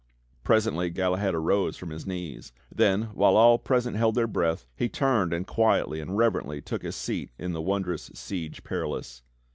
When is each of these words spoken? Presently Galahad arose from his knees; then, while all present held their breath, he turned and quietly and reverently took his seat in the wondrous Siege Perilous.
Presently 0.43 0.89
Galahad 0.89 1.35
arose 1.35 1.77
from 1.77 1.91
his 1.91 2.07
knees; 2.07 2.53
then, 2.73 3.03
while 3.13 3.37
all 3.37 3.59
present 3.59 3.97
held 3.97 4.15
their 4.15 4.25
breath, 4.25 4.65
he 4.75 4.89
turned 4.89 5.31
and 5.31 5.45
quietly 5.45 5.99
and 5.99 6.17
reverently 6.17 6.59
took 6.59 6.81
his 6.81 6.95
seat 6.95 7.29
in 7.37 7.53
the 7.53 7.61
wondrous 7.61 8.09
Siege 8.15 8.63
Perilous. 8.63 9.21